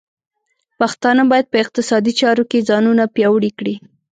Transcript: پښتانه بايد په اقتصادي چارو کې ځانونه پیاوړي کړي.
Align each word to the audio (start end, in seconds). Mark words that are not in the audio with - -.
پښتانه 0.79 1.23
بايد 1.31 1.45
په 1.51 1.57
اقتصادي 1.63 2.13
چارو 2.19 2.43
کې 2.51 2.65
ځانونه 2.69 3.03
پیاوړي 3.15 3.51
کړي. 3.59 3.75